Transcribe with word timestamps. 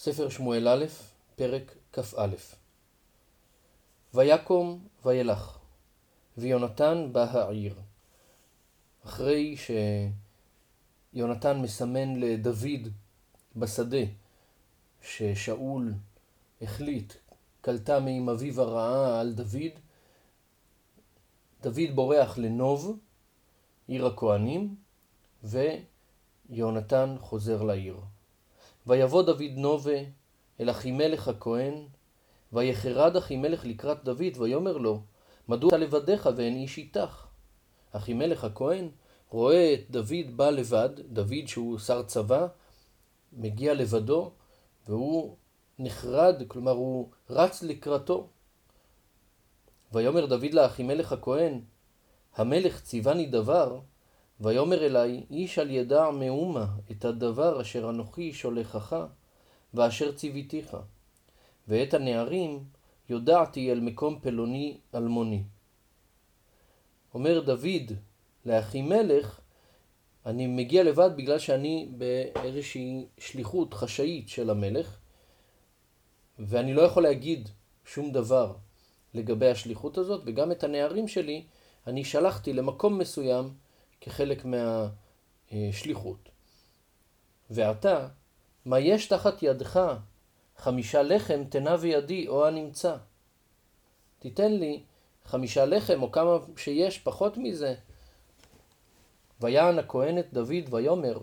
ספר 0.00 0.28
שמואל 0.28 0.68
א', 0.68 0.84
פרק 1.36 1.74
כ"א. 1.92 2.26
ויקום 4.14 4.88
וילך, 5.04 5.58
ויונתן 6.36 7.08
בא 7.12 7.24
העיר. 7.24 7.74
אחרי 9.06 9.56
שיונתן 11.14 11.60
מסמן 11.60 12.16
לדוד 12.16 12.88
בשדה 13.56 14.04
ששאול 15.02 15.94
החליט, 16.62 17.12
קלטה 17.60 18.00
מעם 18.00 18.28
אביו 18.28 18.60
הרעה 18.60 19.20
על 19.20 19.32
דוד, 19.32 19.74
דוד 21.62 21.90
בורח 21.94 22.38
לנוב, 22.38 22.98
עיר 23.88 24.06
הכהנים, 24.06 24.76
ויונתן 25.44 27.16
חוזר 27.20 27.62
לעיר. 27.62 28.00
ויבוא 28.88 29.22
דוד 29.22 29.52
נובה 29.56 29.98
אל 30.60 30.70
אחימלך 30.70 31.28
הכהן, 31.28 31.74
ויחרד 32.52 33.16
אחימלך 33.16 33.64
לקראת 33.64 34.04
דוד, 34.04 34.36
ויאמר 34.38 34.76
לו, 34.76 35.00
מדוע 35.48 35.68
אתה 35.68 35.76
לבדיך 35.76 36.28
ואין 36.36 36.56
איש 36.56 36.78
איתך? 36.78 37.26
אחימלך 37.92 38.44
הכהן 38.44 38.88
רואה 39.30 39.74
את 39.74 39.90
דוד 39.90 40.36
בא 40.36 40.50
לבד, 40.50 40.88
דוד 41.08 41.46
שהוא 41.46 41.78
שר 41.78 42.02
צבא, 42.02 42.46
מגיע 43.32 43.74
לבדו, 43.74 44.32
והוא 44.86 45.36
נחרד, 45.78 46.42
כלומר 46.48 46.72
הוא 46.72 47.08
רץ 47.30 47.62
לקראתו. 47.62 48.28
ויאמר 49.92 50.26
דוד 50.26 50.52
לאחימלך 50.54 51.12
הכהן, 51.12 51.60
המלך 52.36 52.82
ציווני 52.82 53.26
דבר, 53.26 53.80
ויאמר 54.40 54.86
אלי, 54.86 55.24
איש 55.30 55.58
על 55.58 55.70
ידע 55.70 56.10
מאומה 56.10 56.66
את 56.90 57.04
הדבר 57.04 57.60
אשר 57.60 57.90
אנוכי 57.90 58.32
שולחך, 58.32 58.96
ואשר 59.74 60.12
ציוויתיך. 60.12 60.76
ואת 61.68 61.94
הנערים 61.94 62.64
יודעתי 63.08 63.72
אל 63.72 63.80
מקום 63.80 64.18
פלוני 64.22 64.78
אלמוני. 64.94 65.42
אומר 67.14 67.40
דוד 67.40 67.92
לאחימלך, 68.46 69.40
אני 70.26 70.46
מגיע 70.46 70.82
לבד 70.82 71.10
בגלל 71.16 71.38
שאני 71.38 71.88
באיזושהי 71.96 73.06
שליחות 73.18 73.74
חשאית 73.74 74.28
של 74.28 74.50
המלך, 74.50 74.98
ואני 76.38 76.74
לא 76.74 76.82
יכול 76.82 77.02
להגיד 77.02 77.48
שום 77.84 78.12
דבר 78.12 78.54
לגבי 79.14 79.50
השליחות 79.50 79.98
הזאת, 79.98 80.22
וגם 80.26 80.52
את 80.52 80.64
הנערים 80.64 81.08
שלי 81.08 81.44
אני 81.86 82.04
שלחתי 82.04 82.52
למקום 82.52 82.98
מסוים 82.98 83.50
כחלק 84.00 84.44
מהשליחות. 85.52 86.28
ועתה, 87.50 88.08
מה 88.64 88.78
יש 88.80 89.06
תחת 89.06 89.42
ידך? 89.42 89.80
חמישה 90.56 91.02
לחם 91.02 91.44
תנה 91.48 91.76
וידי 91.80 92.28
או 92.28 92.46
הנמצא. 92.46 92.96
תיתן 94.18 94.52
לי 94.52 94.82
חמישה 95.24 95.66
לחם 95.66 96.02
או 96.02 96.12
כמה 96.12 96.36
שיש 96.56 96.98
פחות 96.98 97.36
מזה. 97.36 97.74
ויען 99.40 99.78
הכהן 99.78 100.18
את 100.18 100.32
דוד 100.32 100.74
ויאמר, 100.74 101.20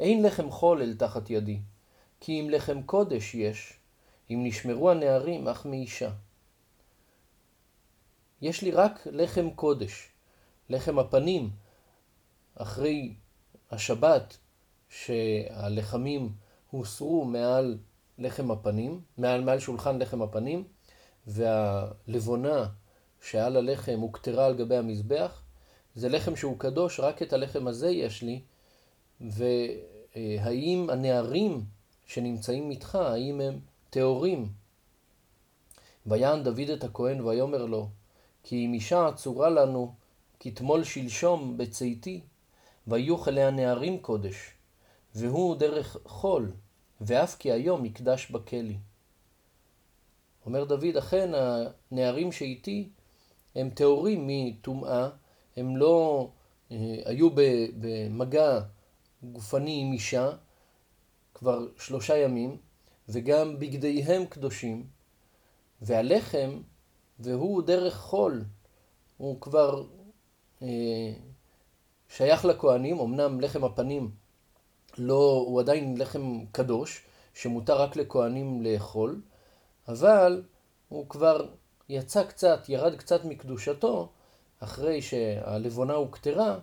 אין 0.00 0.26
לחם 0.26 0.50
חול 0.50 0.82
אל 0.82 0.94
תחת 0.96 1.30
ידי, 1.30 1.58
כי 2.20 2.40
אם 2.40 2.50
לחם 2.50 2.82
קודש 2.82 3.34
יש, 3.34 3.78
אם 4.30 4.40
נשמרו 4.44 4.90
הנערים 4.90 5.48
אך 5.48 5.66
מאישה. 5.66 6.10
יש 8.42 8.62
לי 8.62 8.70
רק 8.70 9.06
לחם 9.06 9.50
קודש, 9.50 10.11
לחם 10.70 10.98
הפנים, 10.98 11.50
אחרי 12.54 13.14
השבת 13.70 14.36
שהלחמים 14.88 16.32
הוסרו 16.70 17.24
מעל 17.24 17.78
לחם 18.18 18.50
הפנים, 18.50 19.00
מעל, 19.18 19.40
מעל 19.40 19.58
שולחן 19.58 19.98
לחם 19.98 20.22
הפנים, 20.22 20.64
והלבונה 21.26 22.66
שעל 23.20 23.56
הלחם 23.56 23.98
הוכתרה 24.00 24.46
על 24.46 24.56
גבי 24.56 24.76
המזבח, 24.76 25.42
זה 25.94 26.08
לחם 26.08 26.36
שהוא 26.36 26.58
קדוש, 26.58 27.00
רק 27.00 27.22
את 27.22 27.32
הלחם 27.32 27.66
הזה 27.66 27.90
יש 27.90 28.22
לי, 28.22 28.40
והאם 29.20 30.90
הנערים 30.90 31.64
שנמצאים 32.06 32.70
איתך, 32.70 32.94
האם 32.94 33.40
הם 33.40 33.60
טהורים? 33.90 34.48
ויען 36.06 36.42
דוד 36.42 36.70
את 36.72 36.84
הכהן 36.84 37.20
ויאמר 37.20 37.64
לו, 37.64 37.88
כי 38.42 38.66
אם 38.66 38.72
אישה 38.74 39.08
עצורה 39.08 39.50
לנו, 39.50 39.94
כתמול 40.44 40.84
שלשום 40.84 41.56
בצאתי, 41.56 42.20
ויוך 42.86 43.28
אליה 43.28 43.50
נערים 43.50 43.98
קודש, 43.98 44.50
והוא 45.14 45.56
דרך 45.56 45.96
חול, 46.04 46.52
ואף 47.00 47.36
כי 47.38 47.52
היום 47.52 47.82
מקדש 47.82 48.30
בכלי. 48.30 48.76
אומר 50.46 50.64
דוד, 50.64 50.96
אכן 50.98 51.30
הנערים 51.34 52.32
שאיתי 52.32 52.88
הם 53.54 53.70
טהורים 53.70 54.24
מטומאה, 54.28 55.08
הם 55.56 55.76
לא 55.76 56.28
אה, 56.70 56.76
היו 57.04 57.28
במגע 57.80 58.60
גופני 59.22 59.80
עם 59.80 59.92
אישה 59.92 60.30
כבר 61.34 61.66
שלושה 61.78 62.16
ימים, 62.16 62.56
וגם 63.08 63.58
בגדיהם 63.58 64.26
קדושים, 64.26 64.86
והלחם, 65.82 66.62
והוא 67.18 67.62
דרך 67.62 67.96
חול, 67.96 68.44
הוא 69.16 69.40
כבר 69.40 69.84
שייך 72.08 72.44
לכהנים, 72.44 73.00
אמנם 73.00 73.40
לחם 73.40 73.64
הפנים 73.64 74.10
לא, 74.98 75.44
הוא 75.46 75.60
עדיין 75.60 75.96
לחם 75.96 76.44
קדוש, 76.52 77.02
שמותר 77.34 77.82
רק 77.82 77.96
לכהנים 77.96 78.62
לאכול, 78.62 79.20
אבל 79.88 80.42
הוא 80.88 81.08
כבר 81.08 81.46
יצא 81.88 82.24
קצת, 82.24 82.68
ירד 82.68 82.96
קצת 82.96 83.24
מקדושתו, 83.24 84.08
אחרי 84.60 85.02
שהלבונה 85.02 85.94
הוכתרה, 85.94 86.58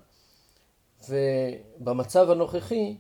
ובמצב 1.09 2.29
הנוכחי 2.29 2.97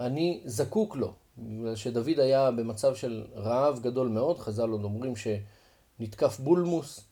אני 0.00 0.40
זקוק 0.44 0.96
לו, 0.96 1.12
בגלל 1.38 1.76
שדוד 1.76 2.18
היה 2.18 2.50
במצב 2.50 2.94
של 2.94 3.26
רעב 3.34 3.80
גדול 3.82 4.08
מאוד, 4.08 4.38
חז"ל 4.38 4.70
עוד 4.70 4.84
אומרים 4.84 5.14
שנתקף 5.16 6.38
בולמוס, 6.40 7.09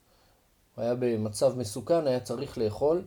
הוא 0.78 0.84
היה 0.84 0.94
במצב 0.94 1.58
מסוכן, 1.58 2.06
היה 2.06 2.20
צריך 2.20 2.58
לאכול, 2.58 3.04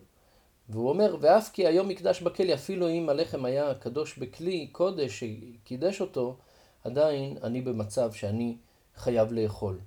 והוא 0.69 0.89
אומר, 0.89 1.15
ואף 1.21 1.49
כי 1.53 1.67
היום 1.67 1.87
מקדש 1.87 2.21
בכלי, 2.21 2.53
אפילו 2.53 2.89
אם 2.89 3.09
הלחם 3.09 3.45
היה 3.45 3.73
קדוש 3.73 4.17
בכלי 4.17 4.67
קודש 4.67 5.23
שקידש 5.23 6.01
אותו, 6.01 6.37
עדיין 6.83 7.37
אני 7.43 7.61
במצב 7.61 8.13
שאני 8.13 8.57
חייב 8.95 9.31
לאכול. 9.31 9.79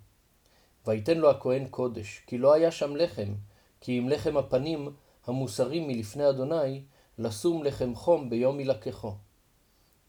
ויתן 0.87 1.19
לו 1.19 1.31
הכהן 1.31 1.67
קודש, 1.69 2.23
כי 2.27 2.39
לא 2.39 2.53
היה 2.53 2.71
שם 2.71 2.97
לחם, 2.97 3.35
כי 3.81 3.99
אם 3.99 4.09
לחם 4.09 4.37
הפנים 4.37 4.89
המוסרים 5.27 5.89
מלפני 5.89 6.29
אדוני, 6.29 6.83
לשום 7.19 7.65
לחם 7.65 7.95
חום 7.95 8.31
ביום 8.31 8.61
ילקחו. 8.61 9.13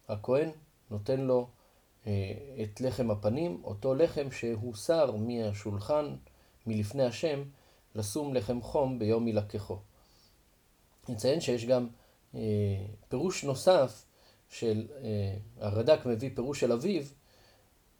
הכהן 0.07 0.49
נותן 0.91 1.21
לו 1.21 1.47
אה, 2.07 2.11
את 2.63 2.81
לחם 2.81 3.11
הפנים, 3.11 3.61
אותו 3.63 3.95
לחם 3.95 4.31
שהוסר 4.31 5.11
מהשולחן 5.15 6.15
מלפני 6.67 7.03
השם, 7.03 7.43
לשום 7.95 8.33
לחם 8.33 8.61
חום 8.61 8.99
ביום 8.99 9.27
ילקחו. 9.27 9.77
נציין 11.09 11.41
שיש 11.41 11.65
גם 11.65 11.87
אה, 12.35 12.39
פירוש 13.09 13.43
נוסף 13.43 14.05
של, 14.49 14.87
אה, 15.03 15.37
הרד"ק 15.59 16.05
מביא 16.05 16.29
פירוש 16.35 16.59
של 16.59 16.71
אביו, 16.71 17.03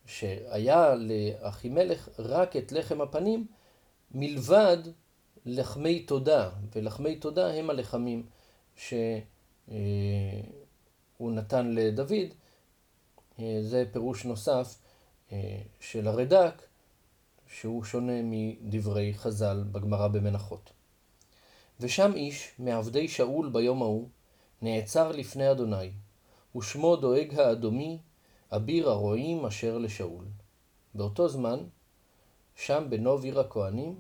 שהיה 0.05 0.95
לאחימלך 0.95 2.09
רק 2.19 2.55
את 2.55 2.72
לחם 2.72 3.01
הפנים 3.01 3.47
מלבד 4.11 4.78
לחמי 5.45 6.00
תודה, 6.00 6.50
ולחמי 6.75 7.16
תודה 7.16 7.53
הם 7.53 7.69
הלחמים 7.69 8.25
שהוא 8.75 9.22
אה, 11.22 11.29
נתן 11.29 11.72
לדוד. 11.72 12.34
אה, 13.39 13.58
זה 13.61 13.85
פירוש 13.91 14.25
נוסף 14.25 14.75
אה, 15.31 15.61
של 15.79 16.08
הרד"ק, 16.08 16.61
שהוא 17.47 17.83
שונה 17.83 18.21
מדברי 18.23 19.13
חז"ל 19.13 19.63
בגמרא 19.71 20.07
במנחות. 20.07 20.71
ושם 21.79 22.11
איש 22.15 22.51
מעבדי 22.59 23.07
שאול 23.07 23.49
ביום 23.49 23.81
ההוא 23.81 24.09
נעצר 24.61 25.11
לפני 25.11 25.51
אדוני, 25.51 25.91
ושמו 26.55 26.95
דואג 26.95 27.39
האדומי, 27.39 27.99
אביר 28.51 28.89
הרועים 28.89 29.45
אשר 29.45 29.77
לשאול. 29.77 30.25
באותו 30.93 31.27
זמן, 31.27 31.59
שם 32.55 32.87
בנוב 32.89 33.23
עיר 33.23 33.39
הכהנים, 33.39 33.99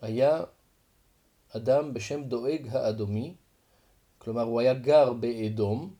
היה 0.00 0.42
אדם 1.56 1.94
בשם 1.94 2.24
דואג 2.24 2.68
האדומי, 2.70 3.34
כלומר 4.18 4.42
הוא 4.42 4.60
היה 4.60 4.74
גר 4.74 5.12
באדום, 5.12 5.94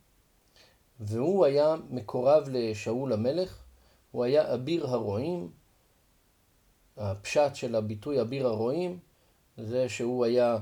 והוא 1.01 1.45
היה 1.45 1.75
מקורב 1.91 2.49
לשאול 2.49 3.13
המלך, 3.13 3.65
הוא 4.11 4.25
היה 4.25 4.55
אביר 4.55 4.87
הרועים, 4.87 5.51
הפשט 6.97 7.55
של 7.55 7.75
הביטוי 7.75 8.21
אביר 8.21 8.47
הרועים 8.47 8.99
זה 9.57 9.89
שהוא 9.89 10.25
היה 10.25 10.59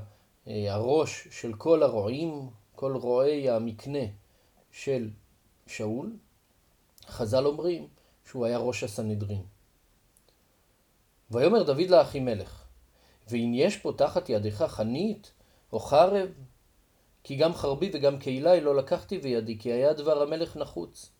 אה, 0.47 0.73
הראש 0.73 1.27
של 1.31 1.53
כל 1.53 1.83
הרועים, 1.83 2.49
כל 2.75 2.95
רועי 2.95 3.49
המקנה 3.49 4.05
של 4.71 5.09
שאול, 5.67 6.15
חז"ל 7.07 7.45
אומרים 7.45 7.87
שהוא 8.25 8.45
היה 8.45 8.57
ראש 8.57 8.83
הסנהדרין. 8.83 9.43
ויאמר 11.31 11.63
דוד 11.63 11.89
לאחימלך, 11.89 12.65
ואם 13.27 13.51
יש 13.55 13.77
פה 13.77 13.91
תחת 13.97 14.29
ידך 14.29 14.63
חנית 14.67 15.31
או 15.73 15.79
חרב, 15.79 16.29
כי 17.23 17.35
גם 17.35 17.53
חרבי 17.53 17.91
וגם 17.93 18.19
קהילי 18.19 18.61
לא 18.61 18.75
לקחתי 18.75 19.17
בידי, 19.17 19.59
כי 19.59 19.71
היה 19.71 19.93
דבר 19.93 20.21
המלך 20.21 20.57
נחוץ. 20.57 21.11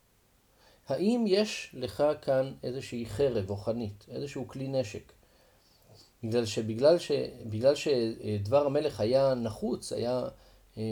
האם 0.87 1.25
יש 1.27 1.69
לך 1.73 2.03
כאן 2.21 2.53
איזושהי 2.63 3.05
חרב 3.05 3.49
או 3.49 3.57
חנית, 3.57 4.05
איזשהו 4.09 4.47
כלי 4.47 4.67
נשק? 4.67 5.11
בגלל 6.23 6.45
שבגלל 6.45 6.99
ש, 6.99 7.11
בגלל 7.45 7.75
שדבר 7.75 8.65
המלך 8.65 8.99
היה 8.99 9.33
נחוץ, 9.33 9.93
היה 9.93 10.23
אה, 10.77 10.83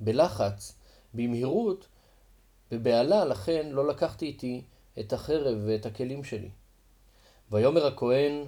בלחץ, 0.00 0.74
במהירות, 1.14 1.86
בבהלה, 2.70 3.24
לכן 3.24 3.68
לא 3.70 3.88
לקחתי 3.88 4.26
איתי 4.26 4.62
את 5.00 5.12
החרב 5.12 5.58
ואת 5.66 5.86
הכלים 5.86 6.24
שלי. 6.24 6.50
ויאמר 7.50 7.86
הכהן, 7.86 8.44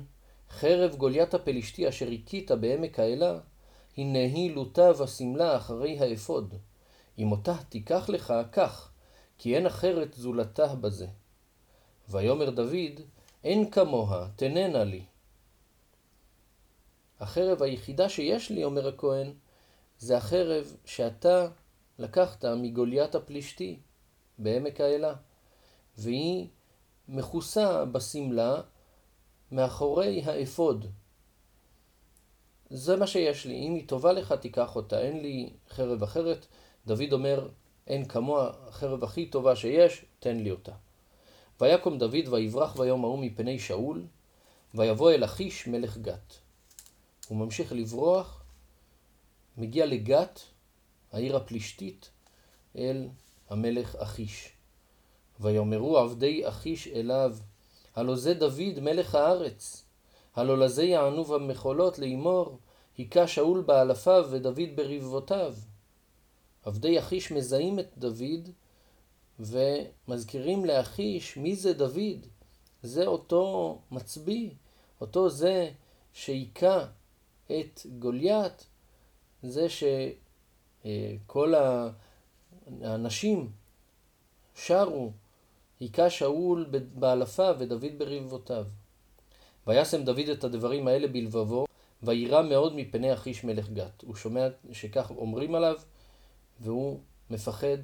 חרב 0.51 0.95
גוליית 0.95 1.35
הפלישתי 1.35 1.89
אשר 1.89 2.09
הכית 2.11 2.51
בעמק 2.51 2.99
האלה, 2.99 3.39
הנה 3.97 4.19
היא 4.19 4.55
לוטה 4.55 5.03
ושמלה 5.03 5.57
אחרי 5.57 5.99
האפוד. 5.99 6.55
אם 7.19 7.33
אותה 7.33 7.55
תיקח 7.69 8.09
לך, 8.09 8.35
קח, 8.51 8.92
כי 9.43 9.57
אין 9.57 9.67
אחרת 9.67 10.15
זולתה 10.15 10.75
בזה. 10.75 11.07
ויאמר 12.09 12.51
דוד, 12.51 13.01
אין 13.45 13.71
כמוה, 13.71 14.29
תננה 14.37 14.85
לי. 14.85 15.05
החרב 17.21 17.63
היחידה 17.63 18.09
שיש 18.09 18.51
לי, 18.51 18.65
אומר 18.65 18.89
הכהן, 18.89 19.33
זה 19.99 20.17
החרב 20.17 20.77
שאתה 20.85 21.49
לקחת 21.99 22.45
מגוליית 22.45 23.15
הפלישתי 23.15 23.79
בעמק 24.39 24.81
האלה, 24.81 25.15
והיא 25.99 26.49
מכוסה 27.09 27.85
בשמלה 27.85 28.61
מאחורי 29.53 30.23
האפוד. 30.25 30.87
זה 32.71 32.97
מה 32.97 33.07
שיש 33.07 33.47
לי, 33.47 33.55
אם 33.55 33.75
היא 33.75 33.89
טובה 33.89 34.13
לך 34.13 34.33
תיקח 34.33 34.77
אותה, 34.77 35.01
אין 35.01 35.23
לי 35.23 35.53
חרב 35.71 36.03
אחרת. 36.03 36.47
דוד 36.87 37.13
אומר, 37.13 37.49
אין 37.87 38.05
כמוה, 38.05 38.53
החרב 38.69 39.05
הכי 39.05 39.27
טובה 39.27 39.57
שיש, 39.57 40.05
תן 40.21 40.37
לי 40.37 40.51
אותה. 40.51 40.73
ויקום 41.61 41.99
דוד 41.99 42.29
ויברח 42.31 42.77
ביום 42.77 43.05
ההוא 43.05 43.19
מפני 43.19 43.59
שאול, 43.59 44.05
ויבוא 44.75 45.11
אל 45.11 45.25
אחיש 45.25 45.67
מלך 45.67 45.99
גת. 45.99 46.35
הוא 47.29 47.39
ממשיך 47.39 47.73
לברוח, 47.73 48.43
מגיע 49.57 49.87
לגת, 49.87 50.41
העיר 51.13 51.37
הפלישתית, 51.37 52.11
אל 52.77 53.09
המלך 53.51 53.97
אחיש. 53.97 54.49
ויאמרו 55.41 55.99
עבדי 55.99 56.49
אחיש 56.49 56.89
אליו, 56.89 57.37
הלא 57.97 58.17
זה 58.17 58.35
דוד 58.35 58.81
מלך 58.81 59.15
הארץ, 59.15 59.85
הלא 60.37 60.59
לזה 60.59 60.85
יענו 60.85 61.25
במחולות 61.25 61.99
לאמור, 61.99 62.59
היכה 62.99 63.27
שאול 63.27 63.61
באלפיו 63.61 64.27
ודוד 64.31 64.69
ברבבותיו. 64.75 65.55
עבדי 66.63 66.99
אחיש 66.99 67.33
מזהים 67.33 67.79
את 67.79 67.89
דוד 67.99 68.49
ומזכירים 69.41 70.65
לאחיש 70.65 71.37
מי 71.37 71.57
זה 71.57 71.73
דוד. 71.73 72.27
זה 72.83 73.07
אותו 73.07 73.79
מצביא, 73.91 74.51
אותו 75.01 75.31
זה 75.31 75.71
שהיכה 76.13 76.87
את 77.47 77.81
גוליית, 77.99 78.67
זה 79.43 79.67
שכל 80.85 81.55
האנשים 82.83 83.51
שרו, 84.55 85.13
היכה 85.81 86.11
שאול 86.11 86.67
באלפיו 86.95 87.57
ודוד 87.59 87.99
ברבבותיו. 87.99 88.67
וישם 89.67 90.05
דוד 90.05 90.29
את 90.33 90.45
הדברים 90.45 90.89
האלה 90.89 91.09
בלבבו, 91.09 91.67
ויירא 92.03 92.43
מאוד 92.43 92.77
מפני 92.77 93.15
אחיש 93.15 93.45
מלך 93.45 93.69
גת. 93.69 94.03
הוא 94.03 94.15
שומע 94.15 94.49
שכך 94.73 95.11
אומרים 95.11 95.55
עליו, 95.55 95.81
והוא 96.63 97.01
מפחד 97.31 97.79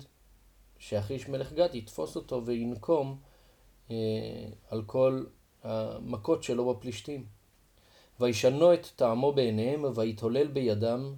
שאחיש 0.79 1.29
מלך 1.29 1.53
גת 1.53 1.75
יתפוס 1.75 2.17
אותו 2.17 2.47
וינקום 2.47 3.19
אה, 3.91 3.97
על 4.71 4.83
כל 4.87 5.25
המכות 5.63 6.43
שלו 6.43 6.75
בפלישתים. 6.75 7.27
וישנו 8.21 8.75
את 8.75 8.87
טעמו 8.97 9.33
בעיניהם, 9.33 9.85
ויתהולל 9.95 10.47
בידם, 10.47 11.15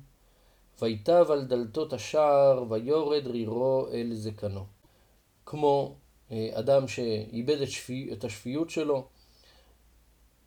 ויטב 0.83 1.27
על 1.31 1.45
דלתות 1.45 1.93
השער, 1.93 2.65
ויורד 2.69 3.27
רירו 3.27 3.87
אל 3.93 4.11
זקנו. 4.15 4.67
כמו 5.47 5.97
אה, 6.31 6.51
אדם 6.53 6.89
שאיבד 6.89 7.61
את, 7.61 7.71
שפי, 7.71 8.09
את 8.13 8.25
השפיות 8.25 8.71
שלו, 8.71 9.09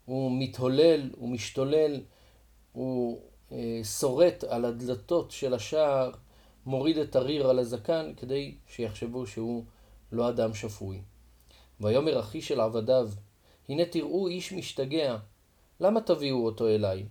הוא 0.04 0.32
מתהולל, 0.38 1.10
הוא 1.16 1.28
משתולל, 1.28 2.00
הוא 2.72 3.20
אה, 3.52 3.80
שורט 3.84 4.44
על 4.44 4.64
הדלתות 4.64 5.30
של 5.30 5.54
השער, 5.54 6.10
מוריד 6.66 6.98
את 6.98 7.16
הריר 7.16 7.50
על 7.50 7.58
הזקן, 7.58 8.12
כדי 8.16 8.54
שיחשבו 8.66 9.26
שהוא 9.26 9.64
לא 10.12 10.28
אדם 10.28 10.54
שפוי. 10.54 11.02
ויאמר 11.80 12.20
אחי 12.20 12.42
של 12.42 12.60
עבדיו, 12.60 13.10
הנה 13.68 13.84
תראו 13.84 14.28
איש 14.28 14.52
משתגע, 14.52 15.16
למה 15.80 16.00
תביאו 16.00 16.44
אותו 16.44 16.68
אליי? 16.68 17.06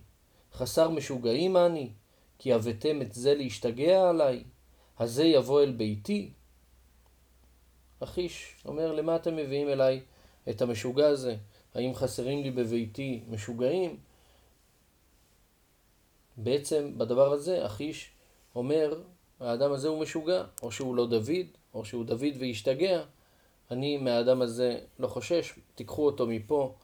חסר 0.52 0.90
משוגעים 0.90 1.56
אני? 1.56 1.90
כי 2.38 2.52
הבאתם 2.52 3.02
את 3.02 3.12
זה 3.14 3.34
להשתגע 3.34 4.08
עליי? 4.08 4.44
הזה 4.98 5.24
יבוא 5.24 5.62
אל 5.62 5.72
ביתי? 5.72 6.32
אחיש 8.00 8.56
אומר, 8.64 8.92
למה 8.92 9.16
אתם 9.16 9.36
מביאים 9.36 9.68
אליי 9.68 10.00
את 10.50 10.62
המשוגע 10.62 11.06
הזה? 11.06 11.36
האם 11.74 11.94
חסרים 11.94 12.42
לי 12.42 12.50
בביתי 12.50 13.24
משוגעים? 13.28 13.96
בעצם 16.36 16.98
בדבר 16.98 17.32
הזה 17.32 17.66
אחיש 17.66 18.10
אומר, 18.54 19.02
האדם 19.40 19.72
הזה 19.72 19.88
הוא 19.88 20.00
משוגע, 20.00 20.44
או 20.62 20.72
שהוא 20.72 20.94
לא 20.94 21.06
דוד, 21.06 21.46
או 21.74 21.84
שהוא 21.84 22.04
דוד 22.04 22.34
והשתגע. 22.38 23.02
אני 23.70 23.96
מהאדם 23.96 24.42
הזה 24.42 24.78
לא 24.98 25.08
חושש, 25.08 25.58
תיקחו 25.74 26.06
אותו 26.06 26.26
מפה, 26.26 26.74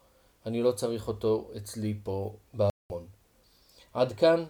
אני 0.45 0.61
לא 0.61 0.71
צריך 0.71 1.07
אותו 1.07 1.49
אצלי 1.57 1.99
פה 2.03 2.35
בארון. 2.53 3.07
עד 3.93 4.13
כאן 4.13 4.45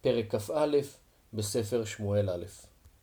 פרק 0.00 0.34
כ"א 0.34 0.76
בספר 1.32 1.84
שמואל 1.84 2.30
א'. 2.30 2.44